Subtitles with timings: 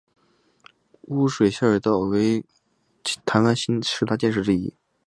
[1.09, 2.43] 污水下水道为
[3.23, 4.73] 台湾新十大建设之一。